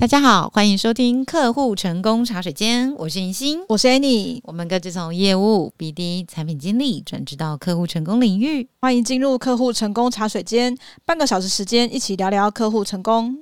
[0.00, 13.38] 大家好，欢迎收听客户成功茶水间，我是银心，我是 Annie，我们各自从业务、BD、产品经理转职到客户成功领域，欢迎进入客户成功茶水间，半个小时时间一起聊聊客户成功。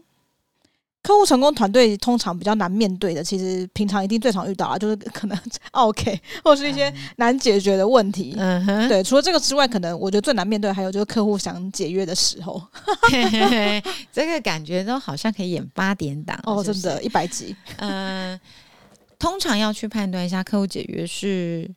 [1.07, 5.39] 客户成功团队通常比较难面对的，其实平常一定最常遇到啊，就是可能
[5.71, 8.35] OK 或是一些难解决的问题。
[8.37, 9.05] 嗯哼，对。
[9.05, 12.61] 除了这个之外，可能我觉得最难面对还有就是客户想解约的时候，
[14.13, 17.55] 这个感觉都好像可以演八点档哦，真的，一百集。
[17.77, 18.41] 嗯、呃，
[19.17, 21.71] 通常要去判断一下客户解约是。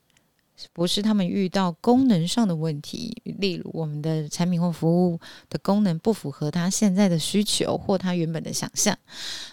[0.74, 8.98] 不是他们遇到功能上的问题，例如我们的产品或服务的功能不符合他现在的需求或他原本的想象。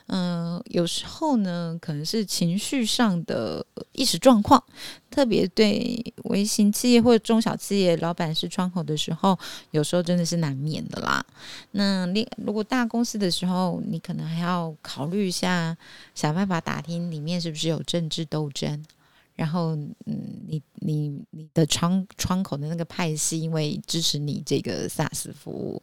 [0.08, 4.62] 嗯、有时候呢，可能是情绪上的意识状况，
[5.10, 9.38] 特别对微型企业或者中小企业老板是窗口的时候，
[9.72, 11.24] 有时候真的是难免的啦。
[11.72, 15.76] 那另如果大公司的时候，你可能还要考虑一下，
[16.14, 18.84] 想办法打听里面是不是有政治斗争。
[19.34, 19.76] 然后，
[20.06, 25.82] 嗯，你你你的窗窗口的那个派系，因为支持你这个 SaaS 服务，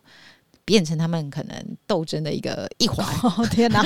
[0.63, 3.05] 变成他们可能斗争的一个一环。
[3.21, 3.83] 哦，天哪，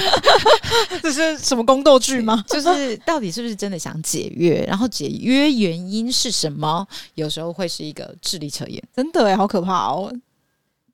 [1.02, 2.44] 这是什么宫斗剧吗？
[2.48, 4.64] 就是到底是不是真的想解约？
[4.68, 6.88] 然后解约原因是什么？
[7.16, 8.84] 有时候会是一个智力测验。
[8.96, 10.14] 真的哎，好可怕哦。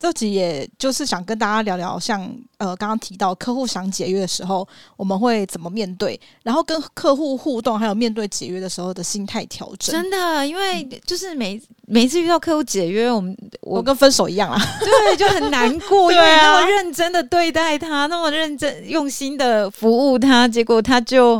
[0.03, 9.95] 这集也就是想跟大家聊聊像，像呃刚刚提到客户想解约的时候，我们会怎么面对，然后跟客户互动，还有面对解约的时候的心态调整。
[9.95, 21.35] 真的，因为就是每每一次遇到客户解约，我们我，我跟分手一样啊，对，就很难过， 因为那么认真的对待他，那么认真用心的服务他，结果他就，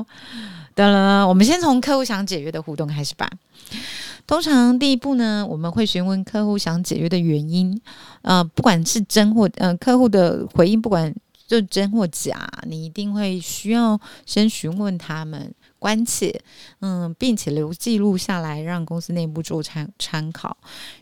[0.74, 3.30] 当然，我们先从客户想解约的互动开始吧。
[4.26, 7.80] 通常第一步呢，我们会询问客户想解约的原因，
[8.22, 11.14] 呃，不管是真或呃，客户的回应不管
[11.46, 15.54] 就真或假，你一定会需要先询问他们。
[15.84, 16.42] 关切，
[16.80, 20.56] 嗯，并且留记录下来，让公司内部做参参考。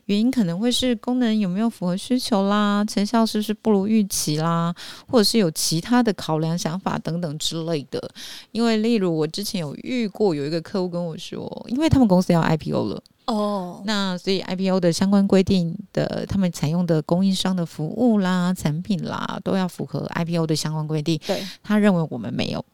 [0.06, 4.74] 原因可能会是功能有没有符合需求啦，成效是不是不如预期啦，
[5.08, 8.12] 或者是有其他的考量想法等等之类的。
[8.52, 21.22] 因为例如我之前有遇过有一个客户跟我说，因为他们公司要 IPO 了哦，那所以 IPO 的相关规定的，他们采用的供应商的服务啦、产品啦，都要符合 IPO 的相关规定。
[21.28, 22.66] 对，他认为我们没有。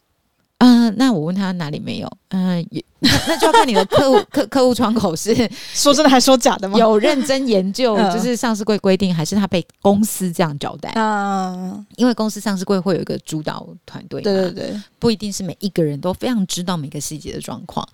[0.59, 2.11] 嗯、呃，那我问他哪里没有？
[2.29, 5.33] 嗯、呃，也那就要看你的客户客客户窗口是
[5.73, 6.79] 说真的还说假的吗？
[6.79, 10.91] 有认真研究，就是上市柜规定，还是他被公司这样交代？
[10.95, 17.87] 嗯，因为公司上市柜会有一个主导团队，对对对，不一定是每一个人都非常知道每个细节的状况。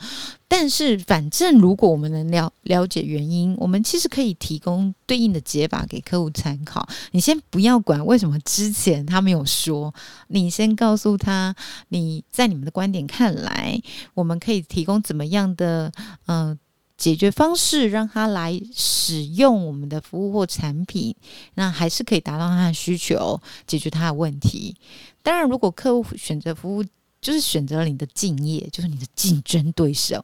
[0.56, 6.88] 但是，反正如果我们能了了解原因，我们其实可以提供对应的解法给客户参考。
[7.10, 9.92] 你先不要管为什么之前他没有说，
[10.28, 11.56] 你先告诉他，
[11.88, 13.82] 你在你们的观点看来，
[14.14, 15.92] 我们可以提供怎么样的
[16.28, 16.56] 呃
[16.96, 21.16] 解决方式，让他来使用我们的服务或产品，
[21.56, 24.76] 那还是可以达到他的需求，解决他的问题。
[25.24, 26.86] 当然，如果客户选择服务，
[27.24, 30.24] 就是选择了你的敬业，就是你的竞争对手。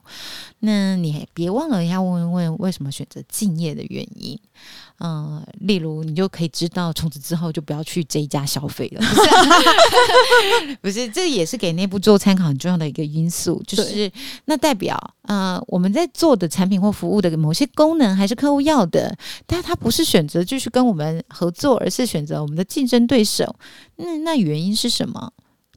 [0.60, 4.38] 那你还别忘了要问问为什么选择敬业的原因。
[5.02, 9.00] 嗯、呃，例如你就可以知道，从此之后就不要去这一家消费了。
[9.00, 13.64] 不是，不是，这也是给内部做参考很重要的一个因素。
[13.66, 14.12] 就是
[14.44, 19.18] 那代表，呃，我们在做的产品或服务的某些功能还是客户要的，
[19.48, 23.56] 但他不是选择继续跟我们合作，而是选择我们的竞争对手。
[23.96, 25.32] 那，那原因是什么？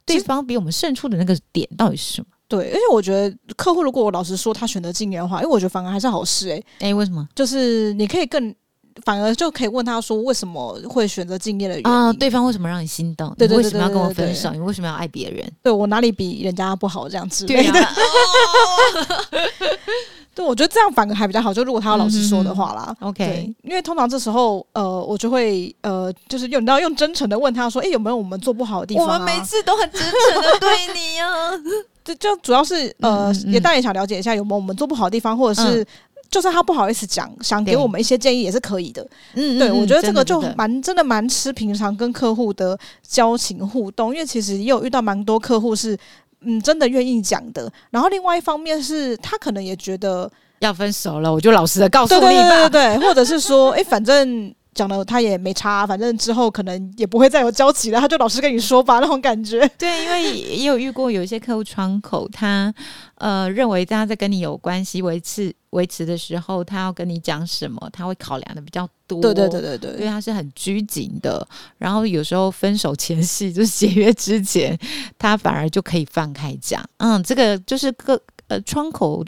[0.04, 2.26] 对方比我们胜出的那个点到底是什么？
[2.48, 7.26] 对，而且我觉得客户如果我老实说他选择敬业的话，因为我觉得反而还是好事哎、欸、哎，为什么？
[7.34, 8.54] 就是你可以更
[9.06, 12.12] 反而就可以问他说为什么会选择敬业的原因啊？
[12.12, 13.34] 对方为什么让你心动？
[13.38, 14.50] 对，对，对，对，对，对，对，为什么要跟我分手？
[14.52, 15.50] 你为什么要爱别人？
[15.62, 17.08] 对我哪里比人家不好？
[17.08, 17.80] 这样子对的。
[20.42, 21.54] 对，我觉得这样反而还比较好。
[21.54, 23.54] 就如果他要老实说的话啦、嗯、，OK。
[23.62, 31.50] 因为通常这时候，呃，我就会呃，就是用你知道用真诚的问他说：“哎，有没有我们做不好的地方、啊？”我们每次都很真诚的对你啊。
[32.04, 35.86] 就就主要是呃，嗯嗯、也大家想了解一下有没有我们做不好的地方，或者是、嗯、
[36.28, 39.06] 就算他不好意思讲，想给我们一些建议也是可以的。
[39.34, 45.96] 嗯，对，我觉得这个就蛮真的蛮吃平常跟客户的交情互动，因为其实也有遇到蛮多客户是。
[46.44, 47.70] 嗯，真的愿意讲的。
[47.90, 50.30] 然后另外一方面是他可能也觉得
[50.60, 52.26] 要分手了，我就老实的告诉你吧。
[52.26, 59.60] 对对对对对，或者是说，哎、欸，反正讲的他也没差，反正之后可能也不会再有交集了，他就老实跟你说吧，那种感觉。
[59.78, 62.72] 对，因为也有遇过有一些客户窗口，他
[63.16, 69.20] 呃认为他在跟你有关系维持维持的时候，他要跟你讲什么，他会考量的比较多。
[69.20, 71.46] 对对对对对，因为他是很拘谨的。
[71.76, 74.78] 然后有时候分手前夕，就是解约之前，
[75.18, 76.82] 他反而就可以放开讲。
[76.96, 79.22] 嗯，这个就是个呃窗口。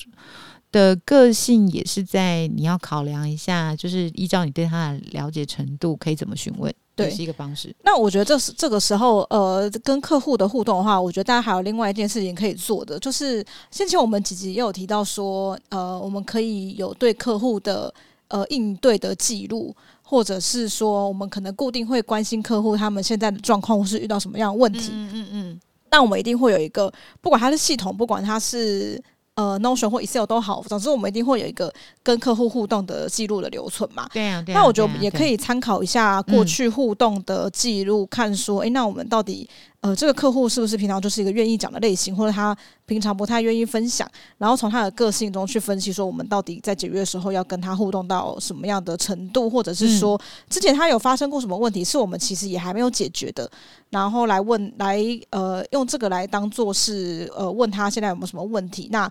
[0.75, 7.73] 的个性也是在你要考量一下，就是依照你对他的了解程度，可以怎么询问，对，是一个方式。
[7.85, 17.95] 那我觉得这是这个时候，呃，跟客户的互动的话，我觉得大家还有另外一件事情可以做的，就是先前我们几集也有提到说，呃，我们可以有对客户的
[18.27, 19.73] 呃应对的记录，
[20.03, 24.91] 或者是说，我们可能固定会关心客户他们现在的状况，或是遇到什么样的问题。
[24.93, 25.61] 嗯嗯嗯。
[25.93, 29.01] 那我们一定会有一个，不管它是系统，不管它是。
[29.37, 31.73] 呃，Notion 或 Excel 都好，总之我们一定会有一个
[32.03, 34.09] 跟客户互动的记录的留存嘛。
[34.13, 34.61] 对啊，对啊。
[34.61, 39.49] 那我觉得也可以参考一下过去互动的记录，看说，哎、嗯，那我们到底。
[39.85, 44.11] 呃，这个客户是不是平常就是一个愿意讲的类型，或者他平常不太愿意分享？
[44.39, 53.51] 然后从他的个性中去分析，说我们到底在解约的时候要跟他互动到什么样的程度，或者是说之前他有发生过什么问题，是我们其实也还没有解决的，
[53.91, 54.99] 然后来问，来
[55.29, 58.89] 呃用这个来当做是呃问他现在有没有什么问题？
[58.91, 59.07] 那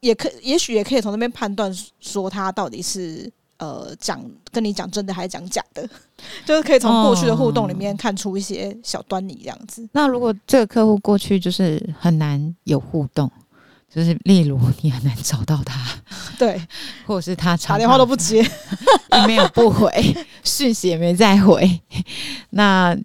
[0.00, 1.70] 也可也许也可以从那边判断
[2.00, 3.30] 说他到底是。
[3.58, 4.22] 呃，讲
[4.52, 5.88] 跟你讲真的还是讲假的，
[6.44, 9.88] 就是可以从过去的互动里面看出一些小端倪，这样子。
[9.92, 13.30] 那如果这个客户过去就是很难有互动，
[13.92, 15.78] 就是例如你很难找到他，
[16.38, 16.60] 对，
[17.06, 18.42] 或者是他打电话都不接，
[19.12, 19.90] 你没有不回，
[20.44, 21.80] 讯息也没再回，
[22.50, 22.96] 那。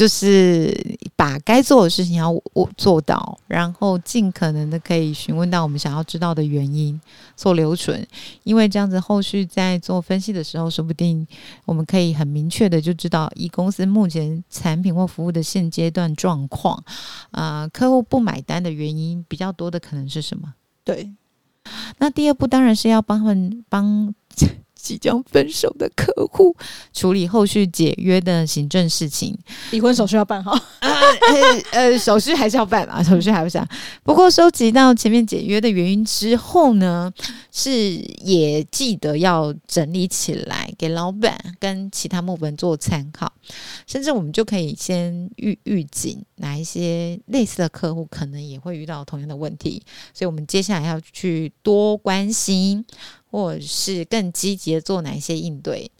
[0.00, 0.74] 就是
[1.14, 6.98] 把该做的事情要我做到，然后尽可能的可以询问到我们想要知道的原因，
[7.36, 8.06] 做留存，
[8.44, 11.26] 因为这样子后续在做分析的时候，说不定
[11.66, 16.82] 我们可以很明确的就知道，以公司目前产品或服务的现阶段状况，
[17.32, 20.54] 啊、客户不买单的原因比较多的可能是什么？
[20.82, 21.12] 对，
[21.98, 24.14] 那第二步当然是要帮他们帮。
[24.82, 26.54] 即将分手的客户
[26.92, 29.36] 处理后续解约的行政事情，
[29.70, 30.52] 离婚手续要办好。
[30.80, 30.90] 呃
[31.72, 33.66] 呃，手续还是要办嘛， 手续还不想。
[34.02, 37.12] 不过收集到前面解约的原因之后呢，
[37.52, 37.70] 是
[38.22, 43.32] 也记得要整理起来给老板跟其他部门做参考，
[43.86, 49.82] 甚至我们就可以先预预警哪一些类似的客户可能也会遇到同样的问题，
[50.14, 52.84] 所以我们接下来要去多关心。
[53.30, 55.90] 或者是更积极的做哪一些应对，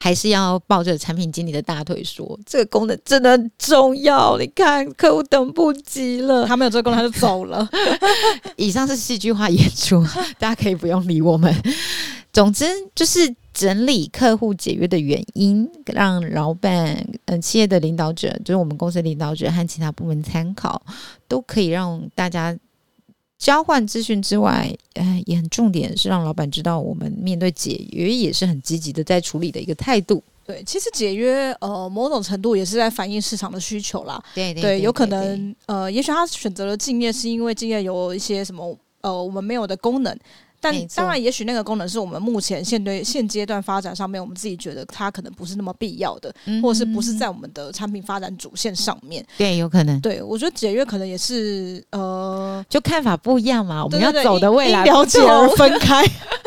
[0.00, 4.38] 还是要抱着产品经理的大腿说，这个功能真的很重要。
[4.38, 7.68] 你看，客户等不及了，他没有这个功能他就走了。
[8.56, 10.04] 以上是戏剧化演出，
[10.38, 11.54] 大家可以不用理我们。
[12.32, 20.82] 总之，就是整理客户解约的原因，让老板、嗯、呃，企业的领导者，就是我们公司领导者和其他部门参考，
[21.26, 22.56] 都可以让大家。
[23.44, 30.22] 交换资讯之外，呃，也很重点是让老板知道我们面对解约也是很积极的在处理的一个态度。
[30.46, 34.18] 对，其实解约呃，某种程度也是在反映市场的需求啦。
[34.34, 40.18] 对对，对，对，有可能呃，也许他选择了敬业是因为敬业有一些什么呃，我们没有的功能。
[40.64, 49.22] 但当然，也许那个功能是我们目前现对现阶段发展上面，我们自己觉得它可能不是那么必要的，嗯、或者是不是在我们的产品发展主线上面。
[49.36, 50.00] 对，有可能。
[50.00, 53.84] 对，我觉得解约可能也是呃，就看法不一样嘛。
[53.84, 56.02] 我们要走的未来，了解而分开，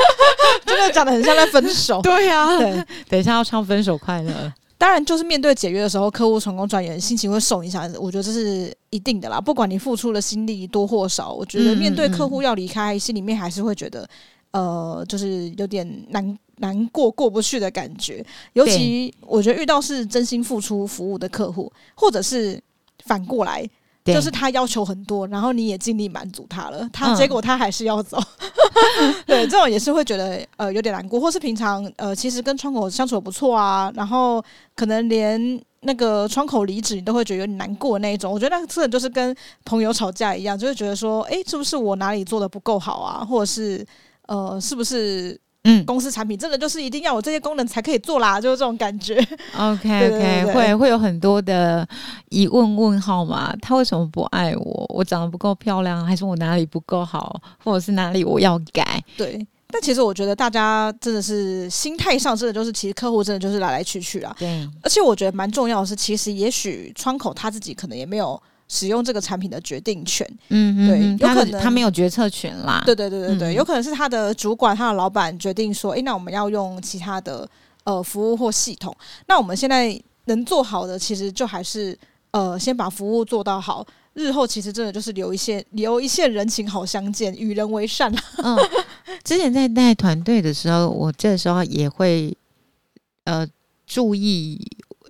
[0.66, 2.02] 真的讲得很像在分手。
[2.04, 4.52] 对呀、啊，对，等一下要唱分手快乐。
[4.78, 7.92] 当然，就是面对解约的时候，客户成功转员，心情会受影响。
[8.00, 9.42] 我觉得这是一定的啦。
[9.42, 14.08] 不管你付出的心力多或少，我觉得面对客户要离开，嗯嗯，心里面还是会觉得，
[14.52, 18.24] 呃，就是有点难难过过不去的感觉。
[18.54, 22.62] 尤其我觉得遇到是真心付出服务的客户，或者是
[23.04, 23.68] 反过来。
[24.14, 28.18] 就是他要求很多，然后你也尽力满足他了，他结果他还是要走，
[29.02, 34.44] 嗯、 对，这种也是会觉得呃有点难过，或是平常呃其实跟窗口相处的不错啊，然后
[34.76, 39.36] 可能连那个窗口离职你都会觉得有点难过的那一种，我觉得那个真的就是跟
[39.66, 43.86] 朋友吵架一样，就会觉得说，哎，是不是我哪里做的不够好啊，或者是
[44.28, 45.40] 呃是不是？
[45.70, 49.16] 嗯，公司产品真的就是一定要有这些功能才可以做啦， 就是这种感觉。
[49.58, 51.86] OK OK， 会会有很多的
[52.30, 53.54] 疑问问号嘛？
[53.62, 54.86] 他为什么不爱我？
[54.96, 59.04] 我长得不够漂亮，还是我哪里不够好，或者是哪里我要改？
[59.18, 59.46] 对。
[59.70, 64.34] 但其实我觉得大家真的是心态上，真的就是其实客户真的就是来来去去啊。
[64.40, 64.66] 对。
[64.82, 68.42] 而且我觉得蛮重要的是，其实也许窗口他自己可能也没有。
[68.68, 72.84] 使用这个产品的决定权，嗯嗯，对，有可能他，没有决策权啦。
[72.86, 77.50] 对对对对对，嗯、有可能是他的主管、他的老板决定说，哎，那我们要用其他的
[77.86, 78.96] 呃服务或系统。
[79.28, 81.98] 那我们现在能做好的，其实就还是
[82.32, 83.88] 呃先把服务做到好。
[84.14, 88.12] 日后其实真的就是留一线留一线人情好相见，与人为善。
[88.44, 88.58] 嗯，
[89.24, 92.36] 之前在带团队的时候，我这时候也会
[93.24, 93.48] 呃
[93.86, 94.60] 注意，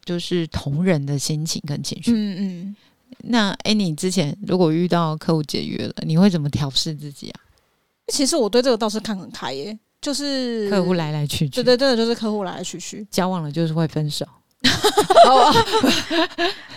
[0.03, 2.11] 就是同仁的心情跟情绪。
[2.11, 2.75] 嗯嗯。
[3.23, 7.39] 那哎，你之前如果遇到客户解约了，你会怎么调试自己啊？
[8.07, 14.25] 其实我对这个倒是看很开耶，就是客户来来去去，对对对，就是客户来来去去，交往了就是会分手。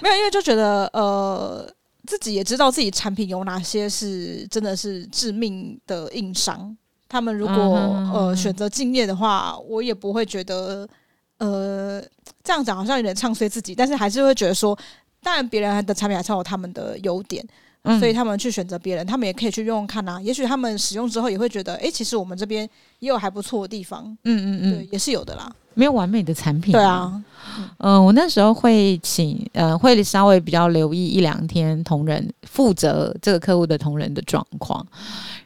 [0.01, 1.71] 没有，因为就觉得呃。
[2.07, 6.77] 自己也知道自己产品有哪些是真的是致命的硬伤，
[7.09, 8.13] 他们如果、uh.
[8.13, 10.89] 呃选择敬业的话，我也不会觉得
[11.39, 12.03] 呃
[12.43, 14.77] 这样讲好像有点唱衰自己，但是还是会觉得说，
[15.23, 17.45] 当然别人的产品还超有他们的优点，
[17.83, 25.51] 嗯、所以他们去选择别人，他们也可以去用用看啊，也许他们使用之后也会觉得，哎、欸，其实我们这边也有还不错的地方，嗯嗯嗯，对，也是有的啦。
[25.75, 27.23] 没有完美的产品，对啊，
[27.79, 34.85] 嗯、呃，我那时候会请，呃，会稍微比较留意一两天同仁负责这个客户的同仁的状况，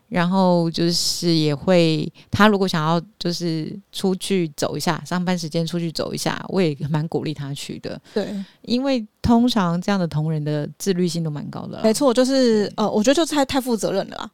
[0.09, 14.31] 然后就是也会，他如果想要就是出去走一下，上班时间出去走一下，我也蛮鼓励他去的，对，因为通常这样的同仁的自律性都蛮高的，没错，就是呃，我觉得就是太太负责任了啦。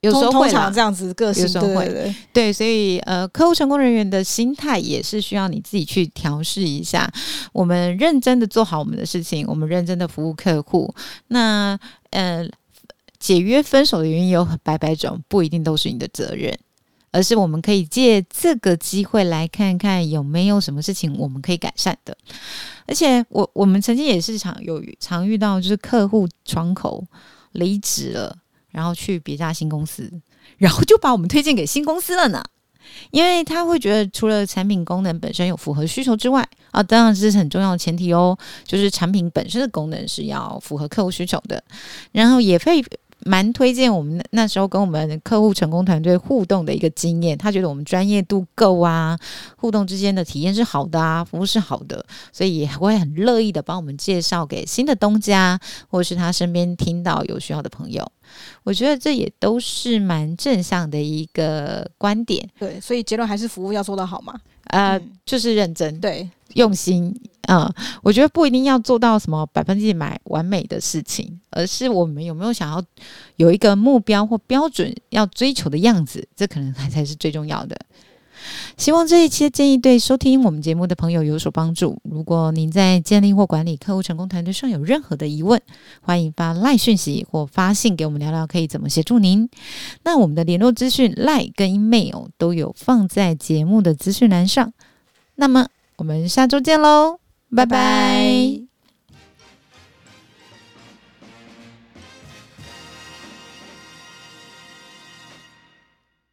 [0.00, 7.10] 有时候会这样子个性，有时候会，对，所以呃，客户成功人员的心态也是需要你自己去调试一下。
[7.54, 10.94] 我们认真的做好我们的事情，我们认真的服务客户。
[11.28, 11.78] 那
[12.10, 12.46] 呃，
[13.24, 16.54] 解约分手的原因有百百种，不一定都是你的责任，
[17.10, 22.14] 而是我们可以借这个机会来看看有没有什么事情我们可以改善的。
[22.86, 27.02] 而且我我们曾经也是常有常遇到，就是客户窗口
[27.52, 28.36] 离职了。
[28.70, 30.12] 然后去别家新公司，
[30.58, 32.44] 然后就把我们推荐给新公司了呢。
[33.12, 41.62] 因为他会觉得，除了产品功能本身有符合需求之外，啊，当然这是很重要的前提哦，就是产品本身的功能是要符合客户需求的。
[42.10, 42.84] 然后也会
[43.24, 49.18] 蛮推荐我们那时候跟我们客户成功团队互动的一个经验，他觉得我们专业度够啊，
[49.56, 58.06] 互动之间的体验是好的啊，服务是好的，所以也会很乐意的帮我们介绍给新的东家，或者是他身边听到有需要的朋友。
[58.62, 64.34] 我觉得这也都是蛮正向的一个观点，对，所以结论还是服务要做得好嘛，
[64.68, 67.14] 呃，嗯、就是认真，对，用心，
[67.48, 67.72] 嗯，
[68.02, 72.82] 我觉得不一定要做到什么百分之百完美的事情，而是我们有没有想要
[73.36, 77.76] 有一个目标或标准要追求的样子，这可能才才是最重要的。
[78.76, 81.98] 希望这一期的建议对收听我们节目的朋友有所帮助。
[82.02, 85.58] 如果您在建立或管理客户成功团队上有任何的疑问，
[86.02, 89.48] 欢迎发赖讯息或发信给我们聊聊，可以怎么协助您。
[90.02, 94.74] 那我们的联络资讯赖跟 email 都有放在节目的资讯栏上。
[95.36, 97.18] 那么我们下周见喽，
[97.54, 98.60] 拜拜。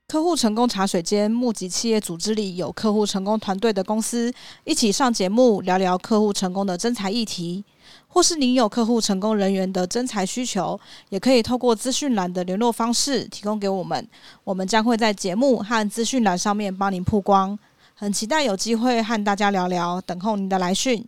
[0.08, 4.34] 客户成功茶水间募集企业组织里有客户成功团队的公司，
[4.66, 7.64] 一起上节目聊聊客户成功的真才议题，
[8.10, 14.06] 或是您有客户成功人员的真才需求，也可以透过资讯栏的联络方式提供给我们，
[14.44, 17.58] 我们将会在节目和资讯栏上面帮您曝光。
[17.96, 21.08] 很期待有机会和大家聊聊，等候您的来讯。